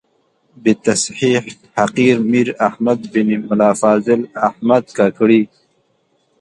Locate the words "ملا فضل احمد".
3.47-4.85